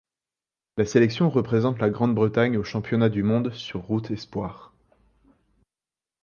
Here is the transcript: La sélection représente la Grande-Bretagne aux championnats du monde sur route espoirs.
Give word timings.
La 0.77 0.85
sélection 0.87 1.29
représente 1.29 1.77
la 1.77 1.91
Grande-Bretagne 1.91 2.57
aux 2.57 2.63
championnats 2.63 3.07
du 3.09 3.21
monde 3.21 3.53
sur 3.53 3.83
route 3.83 4.09
espoirs. 4.09 4.73